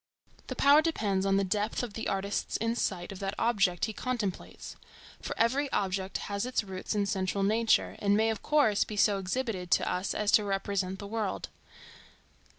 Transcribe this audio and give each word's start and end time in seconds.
The 0.47 0.55
power 0.55 0.81
depends 0.81 1.27
on 1.27 1.37
the 1.37 1.43
depth 1.43 1.83
of 1.83 1.93
the 1.93 2.07
artist's 2.07 2.57
insight 2.59 3.11
of 3.11 3.19
that 3.19 3.35
object 3.37 3.85
he 3.85 3.93
contemplates. 3.93 4.75
For 5.21 5.37
every 5.37 5.71
object 5.71 6.17
has 6.25 6.43
its 6.43 6.63
roots 6.63 6.95
in 6.95 7.05
central 7.05 7.43
nature, 7.43 7.95
and 7.99 8.17
may 8.17 8.31
of 8.31 8.41
course 8.41 8.83
be 8.83 8.97
so 8.97 9.19
exhibited 9.19 9.69
to 9.69 9.87
us 9.87 10.15
as 10.15 10.31
to 10.31 10.43
represent 10.43 10.97
the 10.97 11.05
world. 11.05 11.49